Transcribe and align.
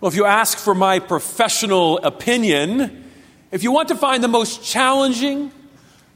Well, 0.00 0.08
if 0.08 0.16
you 0.16 0.24
ask 0.24 0.56
for 0.56 0.74
my 0.74 0.98
professional 0.98 1.98
opinion, 1.98 3.04
if 3.50 3.62
you 3.62 3.70
want 3.70 3.88
to 3.88 3.94
find 3.94 4.24
the 4.24 4.28
most 4.28 4.64
challenging, 4.64 5.52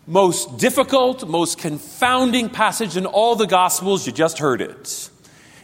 most 0.06 0.56
difficult, 0.56 1.28
most 1.28 1.58
confounding 1.58 2.48
passage 2.48 2.96
in 2.96 3.04
all 3.04 3.36
the 3.36 3.46
Gospels, 3.46 4.06
you 4.06 4.12
just 4.14 4.38
heard 4.38 4.62
it. 4.62 5.10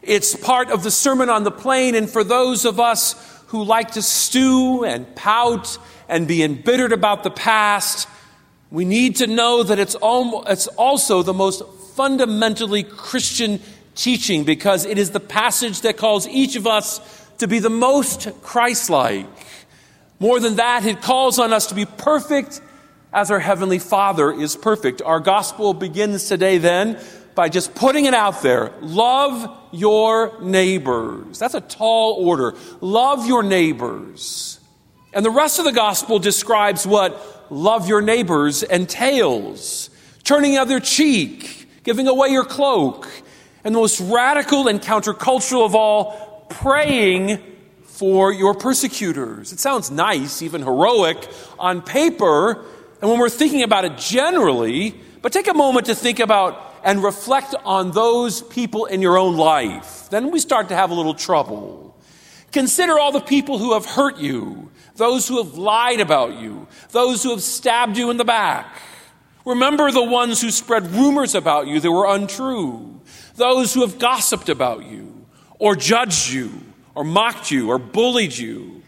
It's 0.03 0.37
part 0.37 0.71
of 0.71 0.83
the 0.83 0.91
Sermon 0.91 1.31
on 1.31 1.45
the 1.45 1.51
Plain, 1.51 1.95
and 1.95 2.11
for 2.11 2.23
those 2.23 2.67
of 2.67 2.79
us 2.79 3.15
who 3.47 3.65
like 3.65 3.93
to 3.93 4.03
stew 4.03 4.85
and 4.85 5.17
pout 5.17 5.79
and 6.07 6.29
be 6.29 6.43
embittered 6.43 6.93
about 6.93 7.23
the 7.23 7.31
past, 7.31 8.07
we 8.71 8.85
need 8.85 9.17
to 9.17 9.29
know 9.29 9.63
that 9.63 9.79
it's, 9.79 9.97
it's 10.03 10.67
also 10.67 11.23
the 11.23 11.33
most 11.33 11.63
fundamentally 11.95 12.83
Christian 12.83 13.63
teaching 13.95 14.45
because 14.45 14.85
it 14.85 14.99
is 14.99 15.13
the 15.13 15.21
passage 15.21 15.81
that 15.81 15.97
calls 15.97 16.29
each 16.29 16.57
of 16.57 16.67
us 16.67 17.01
to 17.41 17.49
be 17.49 17.59
the 17.59 17.71
most 17.71 18.29
Christ 18.43 18.89
like. 18.89 19.27
More 20.19 20.41
than 20.41 20.57
that, 20.57 20.87
it 20.87 21.03
calls 21.03 21.39
on 21.39 21.53
us 21.53 21.67
to 21.67 21.75
be 21.75 21.85
perfect 21.85 22.61
as 23.13 23.31
our 23.31 23.41
Heavenly 23.41 23.79
Father 23.79 24.31
is 24.33 24.57
perfect. 24.57 25.03
Our 25.03 25.21
gospel 25.21 25.75
begins 25.75 26.29
today 26.29 26.59
then 26.59 27.01
by 27.35 27.49
just 27.49 27.75
putting 27.75 28.05
it 28.05 28.15
out 28.15 28.43
there. 28.43 28.73
Love 28.81 29.59
your 29.73 30.41
neighbors. 30.41 31.39
That's 31.39 31.55
a 31.55 31.61
tall 31.61 32.25
order. 32.25 32.55
Love 32.81 33.27
your 33.27 33.43
neighbors. 33.43 34.61
And 35.13 35.25
the 35.25 35.31
rest 35.31 35.59
of 35.59 35.65
the 35.65 35.73
gospel 35.73 36.19
describes 36.19 36.87
what 36.87 37.47
love 37.51 37.89
your 37.89 38.01
neighbors 38.01 38.63
entails 38.63 39.91
turning 40.23 40.53
the 40.53 40.59
other 40.59 40.79
cheek, 40.79 41.67
giving 41.83 42.07
away 42.07 42.29
your 42.29 42.45
cloak, 42.45 43.09
and 43.65 43.75
the 43.75 43.79
most 43.79 44.01
radical 44.01 44.69
and 44.69 44.81
countercultural 44.81 45.65
of 45.65 45.75
all, 45.75 46.30
praying 46.51 47.39
for 47.83 48.33
your 48.33 48.55
persecutors. 48.55 49.53
It 49.53 49.61
sounds 49.61 49.91
nice, 49.91 50.43
even 50.43 50.63
heroic 50.63 51.29
on 51.59 51.83
paper, 51.83 52.65
and 53.01 53.11
when 53.11 53.19
we're 53.19 53.31
thinking 53.31 53.63
about 53.63 53.85
it 53.85 53.97
generally, 53.97 54.95
but 55.23 55.33
take 55.33 55.49
a 55.49 55.55
moment 55.55 55.87
to 55.87 55.95
think 55.95 56.19
about 56.19 56.67
and 56.83 57.03
reflect 57.03 57.55
on 57.65 57.93
those 57.93 58.43
people 58.43 58.87
in 58.87 59.03
your 59.03 59.19
own 59.19 59.37
life. 59.37 60.09
Then 60.11 60.31
we 60.31 60.39
start 60.39 60.69
to 60.69 60.75
have 60.75 60.91
a 60.91 60.95
little 60.95 61.15
trouble. 61.15 61.97
Consider 62.53 62.99
all 62.99 63.13
the 63.13 63.21
people 63.21 63.59
who 63.59 63.75
have 63.75 63.87
hurt 63.87 64.19
you, 64.19 64.71
those 64.97 65.29
who 65.29 65.43
have 65.43 65.57
lied 65.57 66.01
about 66.01 66.41
you, 66.41 66.67
those 66.91 67.23
who 67.23 67.31
have 67.31 67.43
stabbed 67.43 67.97
you 67.97 68.11
in 68.11 68.17
the 68.17 68.25
back. 68.25 68.81
Remember 69.45 69.91
the 69.91 70.03
ones 70.03 70.41
who 70.41 70.51
spread 70.51 70.91
rumors 70.91 71.35
about 71.35 71.67
you 71.67 71.81
that 71.81 71.91
were 71.91 72.07
untrue, 72.07 73.01
those 73.37 73.73
who 73.73 73.83
have 73.83 73.99
gossiped 73.99 74.49
about 74.49 74.85
you 74.85 75.20
or 75.61 75.77
judged 75.77 76.33
you 76.33 76.51
or 76.97 77.05
mocked 77.05 77.53
you 77.53 77.71
or 77.71 77.79
bullied 77.79 78.37
you. 78.37 78.83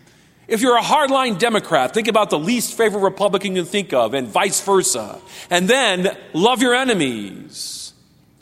If 0.48 0.60
you're 0.60 0.76
a 0.76 0.82
hardline 0.82 1.38
Democrat, 1.38 1.94
think 1.94 2.08
about 2.08 2.30
the 2.30 2.38
least 2.38 2.76
favorite 2.76 3.00
Republican 3.00 3.54
you 3.54 3.62
can 3.62 3.70
think 3.70 3.92
of 3.92 4.12
and 4.12 4.26
vice 4.26 4.60
versa. 4.60 5.20
And 5.48 5.68
then 5.68 6.16
love 6.32 6.60
your 6.60 6.74
enemies. 6.74 7.92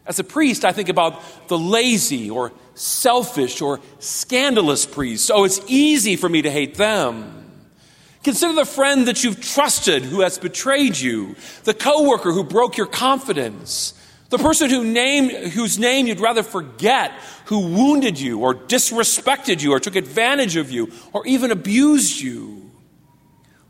As 0.07 0.19
a 0.19 0.25
priest, 0.25 0.65
I 0.65 0.73
think 0.73 0.89
about 0.89 1.49
the 1.49 1.59
lazy 1.59 2.31
or 2.31 2.53
selfish 2.75 3.61
or 3.61 3.81
scandalous 3.99 4.87
priests. 4.87 5.31
Oh, 5.31 5.45
it's 5.45 5.61
easy 5.67 6.17
for 6.17 6.29
me 6.29 6.43
to 6.43 6.51
hate 6.51 6.77
them. 6.77 7.37
Consider 8.23 8.55
the 8.55 8.65
friend 8.65 9.07
that 9.07 9.23
you've 9.23 9.41
trusted 9.41 10.03
who 10.03 10.21
has 10.21 10.39
betrayed 10.39 10.99
you, 10.99 11.37
the 11.65 11.75
coworker 11.75 12.33
who 12.33 12.45
broke 12.45 12.77
your 12.77 12.87
confidence, 12.87 13.95
the 14.31 14.39
person 14.39 14.71
who 14.71 14.85
named, 14.85 15.33
whose 15.53 15.79
name 15.79 16.07
you'd 16.07 16.21
rather 16.21 16.43
forget, 16.43 17.13
who 17.47 17.59
wounded 17.59 18.19
you 18.19 18.41
or 18.41 18.55
disrespected 18.55 19.61
you 19.61 19.73
or 19.73 19.81
took 19.81 19.97
advantage 19.97 20.57
of 20.57 20.71
you 20.71 20.91
or 21.13 21.27
even 21.27 21.51
abused 21.51 22.21
you. 22.21 22.71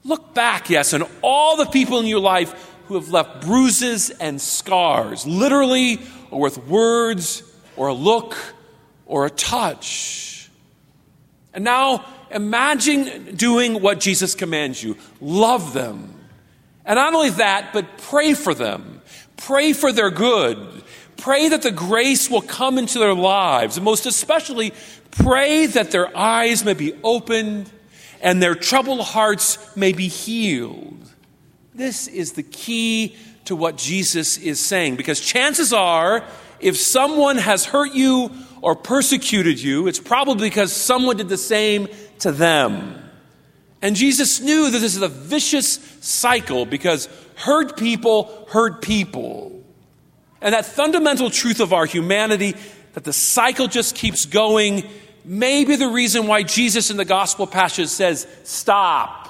Look 0.05 0.35
back, 0.35 0.71
yes, 0.71 0.93
and 0.93 1.05
all 1.23 1.57
the 1.57 1.67
people 1.67 1.99
in 1.99 2.07
your 2.07 2.21
life 2.21 2.71
who 2.87 2.95
have 2.95 3.09
left 3.09 3.43
bruises 3.43 4.11
and 4.11 4.41
scars, 4.41 5.27
literally 5.27 6.01
or 6.31 6.41
with 6.41 6.59
words 6.67 7.43
or 7.77 7.89
a 7.89 7.95
look 7.95 8.37
or 9.07 9.27
a 9.27 9.31
touch. 9.31 10.51
And 11.55 11.65
now 11.65 12.05
imagine 12.31 13.35
doing 13.35 13.81
what 13.81 13.99
Jesus 13.99 14.35
commands 14.35 14.83
you 14.83 14.97
love 15.21 15.73
them. 15.73 16.20
And 16.91 16.97
not 16.97 17.15
only 17.15 17.31
that, 17.31 17.73
but 17.73 17.99
pray 17.99 18.35
for 18.35 18.53
them 18.53 19.01
Pray 19.41 19.73
for 19.73 19.91
their 19.91 20.11
good. 20.11 20.59
Pray 21.17 21.49
that 21.49 21.63
the 21.63 21.71
grace 21.71 22.31
will 22.31 22.43
come 22.43 22.79
into 22.79 22.99
their 22.99 23.15
lives. 23.15 23.77
And 23.77 23.85
most 23.85 24.07
especially, 24.07 24.73
pray 25.11 25.67
that 25.67 25.91
their 25.91 26.17
eyes 26.17 26.65
may 26.65 26.75
be 26.75 26.93
opened 27.03 27.71
and 28.21 28.43
their 28.43 28.55
troubled 28.55 29.01
hearts 29.01 29.75
may 29.77 29.93
be 29.93 30.09
healed. 30.09 30.99
This 31.75 32.07
is 32.07 32.33
the 32.33 32.43
key 32.43 33.17
to 33.47 33.57
what 33.57 33.79
Jesus 33.79 34.37
is 34.37 34.61
saying 34.61 34.97
because 34.97 35.21
chances 35.21 35.73
are, 35.73 36.23
if 36.61 36.77
someone 36.77 37.39
has 37.39 37.65
hurt 37.65 37.95
you 37.95 38.31
or 38.61 38.77
persecuted 38.77 39.59
you, 39.59 39.87
it's 39.89 39.99
probably 39.99 40.51
because 40.51 40.71
someone 40.71 41.17
did 41.17 41.31
the 41.31 41.39
same 41.39 41.89
to 42.19 42.31
them. 42.31 43.10
And 43.83 43.97
Jesus 43.97 44.41
knew 44.41 44.71
that 44.71 44.79
this 44.79 44.95
is 44.95 45.03
a 45.03 45.09
vicious 45.09 45.79
cycle 46.01 46.67
because 46.67 47.09
hurt 47.37 47.77
people 47.77 48.47
hurt 48.51 48.83
people. 48.83 49.63
And 50.41 50.55
that 50.55 50.67
fundamental 50.67 51.31
truth 51.31 51.61
of 51.61 51.73
our 51.73 51.87
humanity, 51.87 52.55
that 52.95 53.05
the 53.05 53.13
cycle 53.13 53.69
just 53.69 53.95
keeps 53.95 54.27
going, 54.27 54.89
may 55.25 55.65
be 55.65 55.77
the 55.77 55.89
reason 55.89 56.27
why 56.27 56.43
Jesus 56.43 56.91
in 56.91 56.97
the 56.97 57.05
gospel 57.05 57.47
passage 57.47 57.89
says, 57.89 58.27
Stop, 58.45 59.29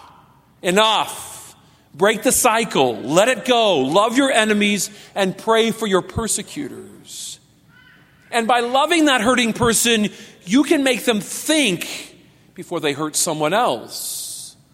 enough, 0.63 1.57
break 1.95 2.23
the 2.23 2.33
cycle, 2.33 2.97
let 2.97 3.29
it 3.29 3.45
go, 3.45 3.79
love 3.79 4.17
your 4.17 4.31
enemies, 4.31 4.91
and 5.15 5.37
pray 5.37 5.71
for 5.71 5.87
your 5.87 6.03
persecutors. 6.03 7.39
And 8.31 8.47
by 8.47 8.61
loving 8.61 9.07
that 9.07 9.21
hurting 9.21 9.53
person, 9.53 10.09
you 10.45 10.63
can 10.63 10.85
make 10.85 11.05
them 11.05 11.21
think 11.21 12.17
before 12.55 12.79
they 12.81 12.93
hurt 12.93 13.17
someone 13.17 13.53
else. 13.53 14.20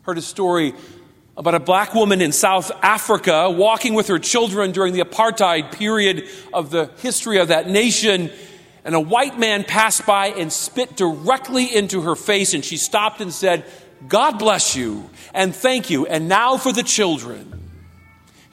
Heard 0.07 0.19
a 0.19 0.23
story 0.23 0.73
about 1.37 1.57
a 1.57 1.59
black 1.59 1.93
woman 1.93 2.21
in 2.21 2.31
South 2.31 2.71
Africa 2.81 3.51
walking 3.51 3.93
with 3.93 4.07
her 4.07 4.21
children 4.21 4.71
during 4.71 4.93
the 4.93 5.01
apartheid 5.01 5.73
period 5.73 6.29
of 6.55 6.71
the 6.71 6.93
history 6.99 7.41
of 7.41 7.49
that 7.49 7.69
nation. 7.69 8.31
And 8.85 8.95
a 8.95 9.01
white 9.01 9.37
man 9.37 9.65
passed 9.65 10.07
by 10.07 10.29
and 10.29 10.53
spit 10.53 10.97
directly 10.97 11.75
into 11.75 12.03
her 12.03 12.15
face. 12.15 12.55
And 12.55 12.65
she 12.65 12.77
stopped 12.77 13.21
and 13.21 13.33
said, 13.33 13.65
God 14.07 14.39
bless 14.39 14.77
you 14.77 15.11
and 15.35 15.53
thank 15.53 15.91
you. 15.91 16.07
And 16.07 16.29
now 16.29 16.57
for 16.57 16.73
the 16.73 16.85
children. 16.85 17.69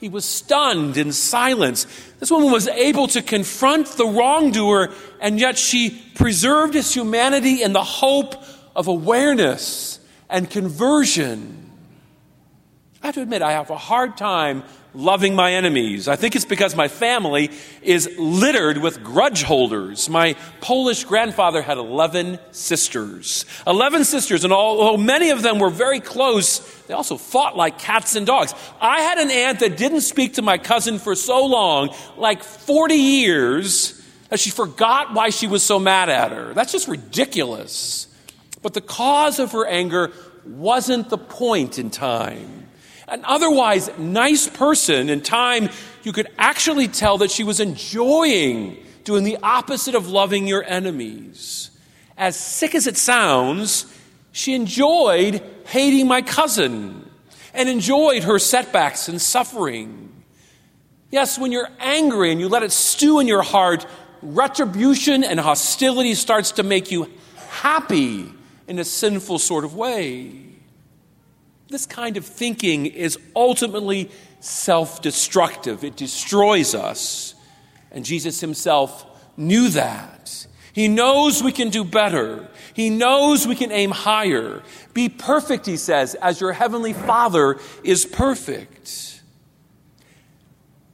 He 0.00 0.08
was 0.08 0.24
stunned 0.24 0.96
in 0.96 1.12
silence. 1.12 1.86
This 2.18 2.32
woman 2.32 2.50
was 2.50 2.66
able 2.66 3.06
to 3.06 3.22
confront 3.22 3.86
the 3.90 4.06
wrongdoer, 4.06 4.92
and 5.20 5.38
yet 5.38 5.56
she 5.56 6.02
preserved 6.16 6.74
his 6.74 6.92
humanity 6.92 7.62
in 7.62 7.72
the 7.72 7.84
hope 7.84 8.34
of 8.74 8.88
awareness 8.88 10.00
and 10.28 10.48
conversion. 10.48 11.70
I 13.02 13.08
have 13.08 13.14
to 13.16 13.22
admit, 13.22 13.42
I 13.42 13.52
have 13.52 13.70
a 13.70 13.76
hard 13.76 14.16
time 14.16 14.62
loving 14.94 15.34
my 15.34 15.52
enemies. 15.52 16.08
I 16.08 16.16
think 16.16 16.36
it's 16.36 16.44
because 16.44 16.74
my 16.76 16.88
family 16.88 17.50
is 17.82 18.08
littered 18.16 18.78
with 18.78 19.02
grudge 19.02 19.42
holders. 19.42 20.08
My 20.08 20.36
Polish 20.60 21.04
grandfather 21.04 21.60
had 21.60 21.78
11 21.78 22.38
sisters. 22.52 23.44
11 23.66 24.04
sisters, 24.04 24.44
and 24.44 24.52
although 24.52 24.96
many 24.96 25.30
of 25.30 25.42
them 25.42 25.58
were 25.58 25.70
very 25.70 26.00
close, 26.00 26.60
they 26.84 26.94
also 26.94 27.16
fought 27.16 27.56
like 27.56 27.78
cats 27.78 28.16
and 28.16 28.26
dogs. 28.26 28.54
I 28.80 29.00
had 29.00 29.18
an 29.18 29.30
aunt 29.30 29.60
that 29.60 29.76
didn't 29.76 30.02
speak 30.02 30.34
to 30.34 30.42
my 30.42 30.58
cousin 30.58 30.98
for 30.98 31.14
so 31.14 31.44
long, 31.44 31.94
like 32.16 32.42
40 32.42 32.94
years, 32.94 34.00
that 34.30 34.40
she 34.40 34.50
forgot 34.50 35.12
why 35.12 35.30
she 35.30 35.46
was 35.46 35.62
so 35.62 35.78
mad 35.78 36.08
at 36.08 36.32
her. 36.32 36.54
That's 36.54 36.72
just 36.72 36.88
ridiculous. 36.88 38.06
But 38.64 38.72
the 38.72 38.80
cause 38.80 39.40
of 39.40 39.52
her 39.52 39.66
anger 39.66 40.10
wasn't 40.46 41.10
the 41.10 41.18
point 41.18 41.78
in 41.78 41.90
time. 41.90 42.66
An 43.06 43.22
otherwise 43.26 43.90
nice 43.98 44.48
person, 44.48 45.10
in 45.10 45.20
time, 45.20 45.68
you 46.02 46.14
could 46.14 46.28
actually 46.38 46.88
tell 46.88 47.18
that 47.18 47.30
she 47.30 47.44
was 47.44 47.60
enjoying 47.60 48.82
doing 49.04 49.22
the 49.22 49.36
opposite 49.42 49.94
of 49.94 50.08
loving 50.08 50.46
your 50.46 50.64
enemies. 50.64 51.72
As 52.16 52.36
sick 52.36 52.74
as 52.74 52.86
it 52.86 52.96
sounds, 52.96 53.84
she 54.32 54.54
enjoyed 54.54 55.42
hating 55.66 56.08
my 56.08 56.22
cousin 56.22 57.10
and 57.52 57.68
enjoyed 57.68 58.24
her 58.24 58.38
setbacks 58.38 59.08
and 59.08 59.20
suffering. 59.20 60.10
Yes, 61.10 61.38
when 61.38 61.52
you're 61.52 61.68
angry 61.80 62.32
and 62.32 62.40
you 62.40 62.48
let 62.48 62.62
it 62.62 62.72
stew 62.72 63.20
in 63.20 63.28
your 63.28 63.42
heart, 63.42 63.84
retribution 64.22 65.22
and 65.22 65.38
hostility 65.38 66.14
starts 66.14 66.52
to 66.52 66.62
make 66.62 66.90
you 66.90 67.10
happy 67.50 68.32
in 68.66 68.78
a 68.78 68.84
sinful 68.84 69.38
sort 69.38 69.64
of 69.64 69.74
way. 69.74 70.32
This 71.68 71.86
kind 71.86 72.16
of 72.16 72.24
thinking 72.24 72.86
is 72.86 73.18
ultimately 73.34 74.10
self 74.40 75.00
destructive, 75.02 75.84
it 75.84 75.96
destroys 75.96 76.74
us. 76.74 77.34
And 77.90 78.04
Jesus 78.04 78.40
himself 78.40 79.06
knew 79.36 79.68
that. 79.70 80.46
He 80.72 80.88
knows 80.88 81.42
we 81.42 81.52
can 81.52 81.70
do 81.70 81.84
better. 81.84 82.48
He 82.74 82.90
knows 82.90 83.46
we 83.46 83.54
can 83.54 83.70
aim 83.70 83.92
higher. 83.92 84.62
Be 84.92 85.08
perfect, 85.08 85.66
he 85.66 85.76
says, 85.76 86.16
as 86.16 86.40
your 86.40 86.52
heavenly 86.52 86.92
Father 86.92 87.60
is 87.84 88.04
perfect. 88.04 89.13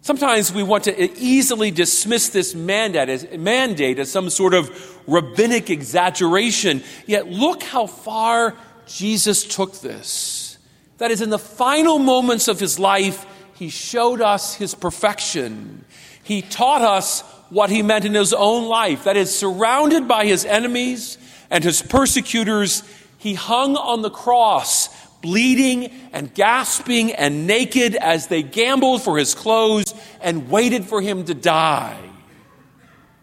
Sometimes 0.03 0.53
we 0.53 0.63
want 0.63 0.85
to 0.85 1.19
easily 1.19 1.71
dismiss 1.71 2.31
this 2.31 2.55
mandate 2.55 3.09
as, 3.09 3.27
mandate 3.37 3.99
as 3.99 4.11
some 4.11 4.31
sort 4.31 4.55
of 4.55 4.71
rabbinic 5.07 5.69
exaggeration. 5.69 6.83
Yet 7.07 7.29
look 7.29 7.63
how 7.63 7.87
far 7.87 8.57
Jesus 8.87 9.45
took 9.45 9.81
this. 9.81 10.59
That 10.99 11.11
is, 11.11 11.21
in 11.21 11.31
the 11.31 11.39
final 11.39 11.99
moments 11.99 12.49
of 12.49 12.59
his 12.59 12.79
life, 12.79 13.27
he 13.55 13.69
showed 13.69 14.21
us 14.21 14.55
his 14.55 14.75
perfection. 14.75 15.85
He 16.23 16.43
taught 16.43 16.83
us 16.83 17.21
what 17.51 17.69
he 17.69 17.83
meant 17.83 18.05
in 18.05 18.15
his 18.15 18.33
own 18.33 18.69
life. 18.69 19.05
That 19.05 19.17
is, 19.17 19.37
surrounded 19.37 20.09
by 20.09 20.25
his 20.25 20.45
enemies 20.47 21.19
and 21.51 21.63
his 21.63 21.83
persecutors, 21.83 22.83
he 23.19 23.35
hung 23.35 23.77
on 23.77 24.01
the 24.01 24.11
cross 24.11 24.89
bleeding 25.23 25.91
and 26.13 26.33
gasping 26.35 27.13
and 27.13 27.47
naked 27.47 27.95
as 27.95 28.29
they 28.29 28.43
gambled 28.43 29.03
for 29.03 29.19
his 29.19 29.35
clothes 29.35 29.95
and 30.21 30.51
waited 30.51 30.85
for 30.85 31.01
him 31.01 31.25
to 31.25 31.35
die. 31.35 32.01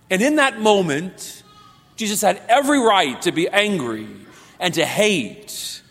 And 0.09 0.21
in 0.21 0.35
that 0.35 0.59
moment, 0.59 1.43
Jesus 1.95 2.21
had 2.21 2.41
every 2.47 2.79
right 2.79 3.21
to 3.23 3.31
be 3.31 3.49
angry 3.49 4.07
and 4.59 4.73
to 4.75 4.85
hate. 4.85 5.81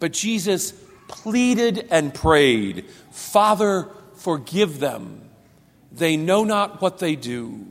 But 0.00 0.12
Jesus 0.12 0.72
pleaded 1.06 1.86
and 1.90 2.12
prayed, 2.12 2.86
Father, 3.10 3.88
forgive 4.16 4.80
them. 4.80 5.22
They 5.92 6.16
know 6.16 6.44
not 6.44 6.82
what 6.82 6.98
they 6.98 7.16
do. 7.16 7.64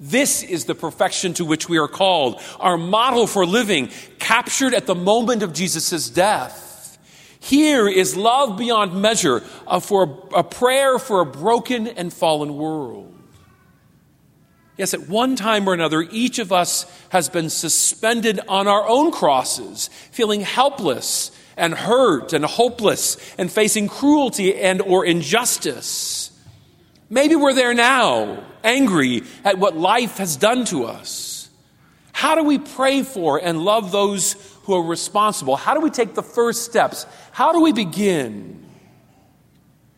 This 0.00 0.42
is 0.42 0.64
the 0.64 0.74
perfection 0.74 1.34
to 1.34 1.44
which 1.44 1.68
we 1.68 1.78
are 1.78 1.88
called, 1.88 2.40
our 2.58 2.76
model 2.76 3.26
for 3.26 3.46
living, 3.46 3.90
captured 4.18 4.74
at 4.74 4.86
the 4.86 4.94
moment 4.94 5.42
of 5.42 5.52
Jesus' 5.52 6.10
death. 6.10 6.98
Here 7.38 7.86
is 7.88 8.16
love 8.16 8.56
beyond 8.58 9.00
measure 9.00 9.42
uh, 9.66 9.78
for 9.78 10.28
a 10.34 10.42
prayer 10.42 10.98
for 10.98 11.20
a 11.20 11.26
broken 11.26 11.86
and 11.86 12.12
fallen 12.12 12.56
world. 12.56 13.14
Yes, 14.76 14.94
at 14.94 15.08
one 15.08 15.36
time 15.36 15.68
or 15.68 15.74
another, 15.74 16.02
each 16.02 16.38
of 16.38 16.52
us 16.52 16.86
has 17.10 17.28
been 17.28 17.48
suspended 17.48 18.40
on 18.48 18.66
our 18.66 18.88
own 18.88 19.12
crosses, 19.12 19.88
feeling 20.10 20.40
helpless 20.40 21.30
and 21.56 21.74
hurt 21.74 22.32
and 22.32 22.44
hopeless 22.44 23.16
and 23.38 23.52
facing 23.52 23.88
cruelty 23.88 24.56
and 24.56 24.82
or 24.82 25.04
injustice. 25.04 26.23
Maybe 27.10 27.36
we're 27.36 27.52
there 27.52 27.74
now, 27.74 28.44
angry 28.62 29.22
at 29.44 29.58
what 29.58 29.76
life 29.76 30.18
has 30.18 30.36
done 30.36 30.64
to 30.66 30.84
us. 30.84 31.50
How 32.12 32.34
do 32.34 32.44
we 32.44 32.58
pray 32.58 33.02
for 33.02 33.38
and 33.38 33.64
love 33.64 33.92
those 33.92 34.34
who 34.62 34.74
are 34.74 34.82
responsible? 34.82 35.56
How 35.56 35.74
do 35.74 35.80
we 35.80 35.90
take 35.90 36.14
the 36.14 36.22
first 36.22 36.64
steps? 36.64 37.06
How 37.32 37.52
do 37.52 37.60
we 37.60 37.72
begin? 37.72 38.64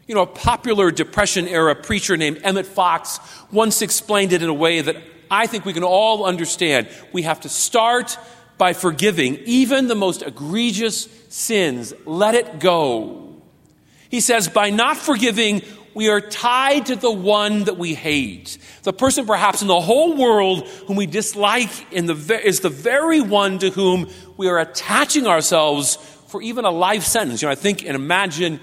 You 0.06 0.14
know, 0.14 0.22
a 0.22 0.26
popular 0.26 0.90
Depression 0.90 1.46
era 1.48 1.74
preacher 1.74 2.16
named 2.16 2.40
Emmett 2.42 2.66
Fox 2.66 3.20
once 3.52 3.82
explained 3.82 4.32
it 4.32 4.42
in 4.42 4.48
a 4.48 4.54
way 4.54 4.80
that 4.80 4.96
I 5.30 5.46
think 5.46 5.64
we 5.64 5.72
can 5.72 5.84
all 5.84 6.24
understand. 6.24 6.88
We 7.12 7.22
have 7.22 7.40
to 7.40 7.48
start 7.48 8.18
by 8.58 8.72
forgiving 8.72 9.36
even 9.44 9.88
the 9.88 9.94
most 9.94 10.22
egregious 10.22 11.08
sins. 11.28 11.92
Let 12.04 12.34
it 12.34 12.58
go. 12.60 13.36
He 14.08 14.20
says, 14.20 14.48
by 14.48 14.70
not 14.70 14.96
forgiving, 14.96 15.62
we 15.96 16.10
are 16.10 16.20
tied 16.20 16.84
to 16.84 16.94
the 16.94 17.10
one 17.10 17.64
that 17.64 17.78
we 17.78 17.94
hate. 17.94 18.58
The 18.82 18.93
person 18.93 19.25
perhaps 19.25 19.62
in 19.62 19.69
the 19.69 19.81
whole 19.81 20.14
world 20.14 20.69
whom 20.87 20.94
we 20.94 21.06
dislike 21.06 21.70
the, 21.90 22.40
is 22.44 22.60
the 22.60 22.69
very 22.69 23.22
one 23.22 23.58
to 23.60 23.70
whom 23.70 24.10
we 24.37 24.46
are 24.48 24.58
attaching 24.58 25.26
ourselves 25.26 25.96
for 26.26 26.43
even 26.43 26.66
a 26.66 26.70
life 26.70 27.02
sentence. 27.04 27.40
You 27.40 27.48
know, 27.48 27.52
I 27.52 27.54
think 27.54 27.82
and 27.82 27.96
imagine 27.96 28.60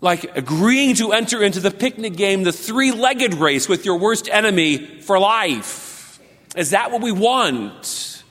like 0.00 0.36
agreeing 0.36 0.96
to 0.96 1.12
enter 1.12 1.40
into 1.40 1.60
the 1.60 1.70
picnic 1.70 2.16
game, 2.16 2.42
the 2.42 2.52
three 2.52 2.90
legged 2.90 3.34
race 3.34 3.68
with 3.68 3.84
your 3.84 4.00
worst 4.00 4.28
enemy 4.28 4.78
for 5.02 5.20
life. 5.20 6.18
Is 6.56 6.70
that 6.70 6.90
what 6.90 7.00
we 7.00 7.12
want? 7.12 8.24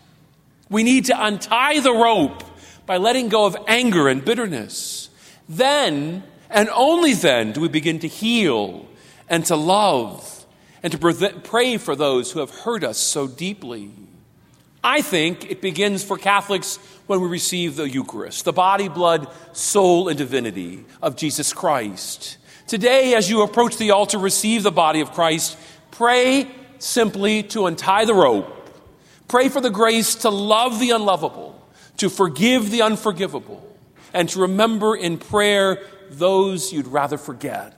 We 0.70 0.84
need 0.84 1.06
to 1.06 1.26
untie 1.26 1.80
the 1.80 1.94
rope 1.94 2.44
by 2.86 2.98
letting 2.98 3.30
go 3.30 3.46
of 3.46 3.56
anger 3.66 4.10
and 4.10 4.26
bitterness. 4.26 5.10
Then 5.48 6.24
and 6.50 6.70
only 6.70 7.14
then 7.14 7.52
do 7.52 7.62
we 7.62 7.68
begin 7.68 8.00
to 8.00 8.08
heal 8.08 8.88
and 9.28 9.46
to 9.46 9.56
love 9.56 10.46
and 10.82 10.92
to 10.94 11.34
pray 11.44 11.78
for 11.78 11.96
those 11.96 12.32
who 12.32 12.40
have 12.40 12.52
hurt 12.52 12.84
us 12.84 12.98
so 12.98 13.28
deeply. 13.28 13.92
I 14.84 15.02
think 15.02 15.52
it 15.52 15.62
begins 15.62 16.04
for 16.04 16.18
Catholics 16.18 16.78
when 17.06 17.20
we 17.20 17.28
receive 17.28 17.76
the 17.76 17.90
Eucharist, 17.90 18.46
the 18.46 18.54
body, 18.54 18.88
blood, 18.88 19.28
soul, 19.52 20.08
and 20.08 20.18
divinity 20.18 20.86
of 21.02 21.18
Jesus 21.18 21.52
Christ. 21.52 22.38
Today, 22.66 23.14
as 23.14 23.30
you 23.30 23.42
approach 23.42 23.78
the 23.78 23.92
altar, 23.92 24.18
receive 24.18 24.64
the 24.64 24.72
body 24.72 25.02
of 25.02 25.12
Christ, 25.12 25.58
pray 25.92 26.48
simply 26.78 27.44
to 27.44 27.66
untie 27.66 28.06
the 28.06 28.14
rope. 28.14 28.56
Pray 29.28 29.50
for 29.50 29.60
the 29.60 29.70
grace 29.70 30.16
to 30.16 30.30
love 30.30 30.80
the 30.80 30.92
unlovable, 30.92 31.62
to 31.98 32.10
forgive 32.10 32.72
the 32.72 32.82
unforgivable, 32.82 33.62
and 34.14 34.30
to 34.30 34.42
remember 34.42 34.96
in 34.96 35.18
prayer 35.18 35.84
those 36.10 36.74
you'd 36.74 36.88
rather 36.88 37.18
forget. 37.18 37.76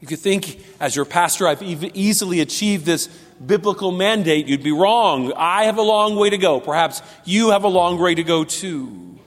If 0.00 0.10
you 0.10 0.16
think, 0.16 0.60
as 0.80 0.96
your 0.96 1.04
pastor, 1.04 1.46
I've 1.46 1.62
easily 1.62 2.40
achieved 2.40 2.84
this 2.84 3.06
biblical 3.44 3.92
mandate, 3.92 4.48
you'd 4.48 4.62
be 4.62 4.72
wrong. 4.72 5.32
I 5.36 5.64
have 5.64 5.78
a 5.78 5.82
long 5.82 6.16
way 6.16 6.30
to 6.30 6.38
go. 6.38 6.58
Perhaps 6.58 7.02
you 7.24 7.50
have 7.50 7.62
a 7.62 7.68
long 7.68 8.00
way 8.00 8.14
to 8.14 8.24
go 8.24 8.42
too. 8.42 9.18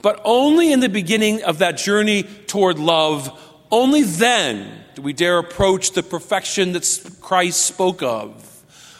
But 0.00 0.20
only 0.24 0.72
in 0.72 0.78
the 0.80 0.88
beginning 0.88 1.42
of 1.42 1.58
that 1.58 1.76
journey 1.76 2.22
toward 2.22 2.78
love, 2.78 3.36
only 3.72 4.02
then 4.02 4.84
do 4.94 5.02
we 5.02 5.12
dare 5.12 5.38
approach 5.38 5.92
the 5.92 6.02
perfection 6.04 6.72
that 6.72 7.16
Christ 7.20 7.64
spoke 7.64 8.02
of. 8.02 8.44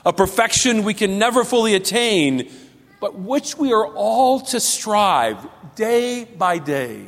A 0.05 0.13
perfection 0.13 0.83
we 0.83 0.95
can 0.95 1.19
never 1.19 1.45
fully 1.45 1.75
attain, 1.75 2.51
but 3.01 3.19
which 3.19 3.57
we 3.57 3.73
are 3.73 3.87
all 3.87 4.41
to 4.41 4.61
strive 4.61 5.47
day 5.75 6.25
by 6.25 6.59
day. 6.59 7.07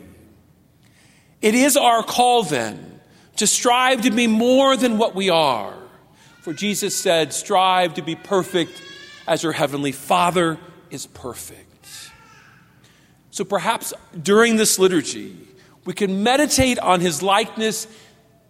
It 1.43 1.55
is 1.55 1.77
our 1.77 2.03
call 2.03 2.43
then 2.43 3.01
to 3.37 3.47
strive 3.47 4.03
to 4.03 4.11
be 4.11 4.27
more 4.27 4.77
than 4.77 4.99
what 4.99 5.15
we 5.15 5.31
are. 5.31 5.75
For 6.43 6.53
Jesus 6.53 6.97
said, 6.97 7.33
Strive 7.33 7.95
to 7.95 8.03
be 8.03 8.15
perfect 8.15 8.83
as 9.27 9.43
your 9.43 9.53
heavenly 9.53 9.93
Father 9.93 10.59
is 10.91 11.07
perfect. 11.07 12.11
So 13.31 13.45
perhaps 13.45 13.93
during 14.21 14.57
this 14.57 14.79
liturgy, 14.79 15.37
we 15.85 15.95
can 15.95 16.23
meditate 16.23 16.79
on 16.79 17.01
his 17.01 17.23
likeness 17.23 17.87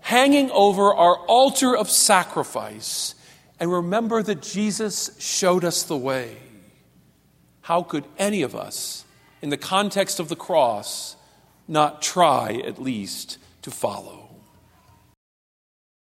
hanging 0.00 0.50
over 0.50 0.92
our 0.92 1.16
altar 1.26 1.76
of 1.76 1.88
sacrifice 1.90 3.14
and 3.61 3.70
remember 3.70 4.23
that 4.23 4.42
Jesus 4.42 5.16
showed 5.20 5.64
us 5.64 5.82
the 5.82 5.97
way. 5.97 6.37
How 7.71 7.85
could 7.85 8.07
any 8.19 8.43
of 8.43 8.57
us, 8.57 9.05
in 9.41 9.50
the 9.50 9.57
context 9.57 10.19
of 10.19 10.29
the 10.29 10.35
cross, 10.35 11.15
not 11.69 12.03
try 12.03 12.61
at 12.67 12.83
least 12.83 13.39
to 13.62 13.71
follow. 13.71 14.20